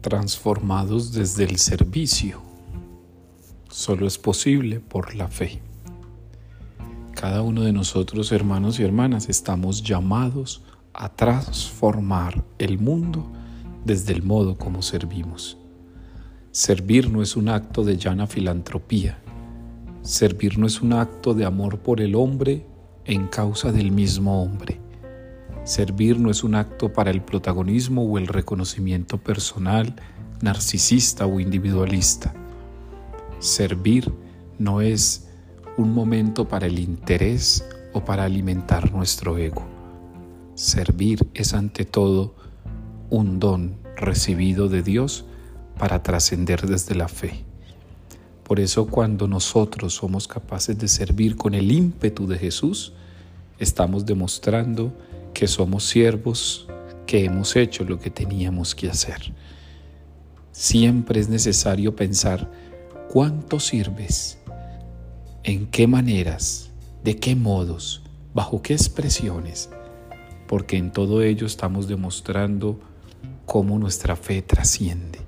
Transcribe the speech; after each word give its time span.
transformados 0.00 1.12
desde 1.12 1.44
el 1.44 1.58
servicio. 1.58 2.40
Solo 3.68 4.06
es 4.06 4.18
posible 4.18 4.80
por 4.80 5.14
la 5.14 5.28
fe. 5.28 5.60
Cada 7.14 7.42
uno 7.42 7.62
de 7.62 7.72
nosotros, 7.72 8.32
hermanos 8.32 8.80
y 8.80 8.82
hermanas, 8.82 9.28
estamos 9.28 9.82
llamados 9.82 10.62
a 10.94 11.08
transformar 11.10 12.44
el 12.58 12.78
mundo 12.78 13.30
desde 13.84 14.12
el 14.12 14.22
modo 14.22 14.56
como 14.56 14.82
servimos. 14.82 15.56
Servir 16.50 17.10
no 17.10 17.22
es 17.22 17.36
un 17.36 17.48
acto 17.48 17.84
de 17.84 17.96
llana 17.96 18.26
filantropía. 18.26 19.18
Servir 20.02 20.58
no 20.58 20.66
es 20.66 20.80
un 20.80 20.94
acto 20.94 21.34
de 21.34 21.44
amor 21.44 21.78
por 21.78 22.00
el 22.00 22.14
hombre 22.14 22.66
en 23.04 23.28
causa 23.28 23.70
del 23.70 23.92
mismo 23.92 24.42
hombre. 24.42 24.80
Servir 25.70 26.18
no 26.18 26.32
es 26.32 26.42
un 26.42 26.56
acto 26.56 26.92
para 26.92 27.12
el 27.12 27.22
protagonismo 27.22 28.02
o 28.02 28.18
el 28.18 28.26
reconocimiento 28.26 29.18
personal, 29.18 29.94
narcisista 30.40 31.26
o 31.26 31.38
individualista. 31.38 32.34
Servir 33.38 34.12
no 34.58 34.80
es 34.80 35.28
un 35.76 35.94
momento 35.94 36.48
para 36.48 36.66
el 36.66 36.80
interés 36.80 37.64
o 37.92 38.04
para 38.04 38.24
alimentar 38.24 38.90
nuestro 38.92 39.38
ego. 39.38 39.64
Servir 40.56 41.28
es 41.34 41.54
ante 41.54 41.84
todo 41.84 42.34
un 43.08 43.38
don 43.38 43.76
recibido 43.94 44.68
de 44.68 44.82
Dios 44.82 45.24
para 45.78 46.02
trascender 46.02 46.66
desde 46.66 46.96
la 46.96 47.06
fe. 47.06 47.44
Por 48.42 48.58
eso 48.58 48.88
cuando 48.88 49.28
nosotros 49.28 49.94
somos 49.94 50.26
capaces 50.26 50.76
de 50.76 50.88
servir 50.88 51.36
con 51.36 51.54
el 51.54 51.70
ímpetu 51.70 52.26
de 52.26 52.38
Jesús, 52.38 52.92
estamos 53.60 54.04
demostrando 54.04 54.92
que 55.32 55.46
somos 55.46 55.84
siervos, 55.84 56.68
que 57.06 57.24
hemos 57.24 57.56
hecho 57.56 57.84
lo 57.84 57.98
que 57.98 58.10
teníamos 58.10 58.74
que 58.74 58.88
hacer. 58.88 59.32
Siempre 60.52 61.20
es 61.20 61.28
necesario 61.28 61.96
pensar 61.96 62.50
cuánto 63.08 63.58
sirves, 63.58 64.38
en 65.42 65.66
qué 65.66 65.86
maneras, 65.86 66.70
de 67.02 67.16
qué 67.16 67.34
modos, 67.34 68.02
bajo 68.34 68.62
qué 68.62 68.74
expresiones, 68.74 69.70
porque 70.46 70.76
en 70.76 70.92
todo 70.92 71.22
ello 71.22 71.46
estamos 71.46 71.88
demostrando 71.88 72.78
cómo 73.46 73.78
nuestra 73.78 74.14
fe 74.14 74.42
trasciende. 74.42 75.18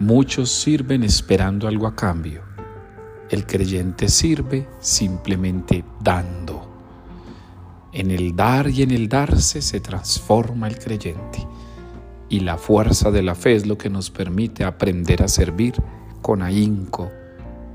Muchos 0.00 0.50
sirven 0.50 1.04
esperando 1.04 1.68
algo 1.68 1.86
a 1.86 1.94
cambio. 1.94 2.42
El 3.30 3.46
creyente 3.46 4.08
sirve 4.08 4.66
simplemente 4.80 5.84
dando. 6.00 6.51
En 7.92 8.10
el 8.10 8.34
dar 8.34 8.68
y 8.68 8.82
en 8.82 8.90
el 8.90 9.08
darse 9.08 9.60
se 9.60 9.80
transforma 9.80 10.68
el 10.68 10.78
creyente. 10.78 11.46
Y 12.30 12.40
la 12.40 12.56
fuerza 12.56 13.10
de 13.10 13.22
la 13.22 13.34
fe 13.34 13.54
es 13.54 13.66
lo 13.66 13.76
que 13.76 13.90
nos 13.90 14.10
permite 14.10 14.64
aprender 14.64 15.22
a 15.22 15.28
servir 15.28 15.74
con 16.22 16.40
ahínco, 16.40 17.10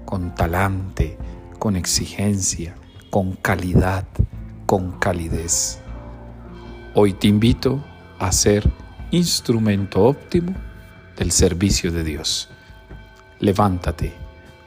con 0.06 0.34
talante, 0.34 1.18
con 1.59 1.76
exigencia, 1.76 2.76
con 3.12 3.34
calidad, 3.34 4.06
con 4.66 4.94
calidez. 4.94 5.80
Hoy 6.96 7.14
te 7.14 7.28
invito 7.28 7.84
a 8.18 8.31
ser 8.31 8.68
instrumento 9.12 10.04
óptimo 10.04 10.56
del 11.16 11.31
servicio 11.31 11.92
de 11.92 12.04
Dios. 12.04 12.50
Levántate, 13.40 14.14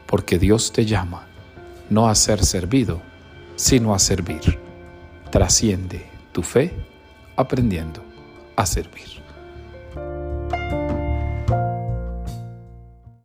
porque 0.05 0.39
Dios 0.39 0.71
te 0.71 0.85
llama 0.85 1.27
no 1.89 2.07
a 2.07 2.15
ser 2.15 2.43
servido, 2.45 3.01
sino 3.57 3.93
a 3.93 3.99
servir. 3.99 4.70
Trasciende 5.31 6.01
tu 6.33 6.43
fe 6.43 6.73
aprendiendo 7.37 8.03
a 8.57 8.65
servir. 8.65 9.20